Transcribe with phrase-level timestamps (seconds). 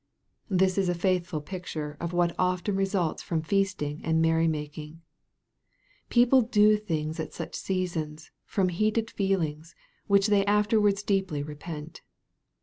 [0.49, 4.99] This is a faithful picture of what often results from feasting and merry making.
[6.09, 9.75] People do things at such seasons, from heated feelings,
[10.07, 12.01] which they afterwards deeply repent.